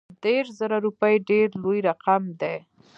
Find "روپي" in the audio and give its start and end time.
0.85-1.15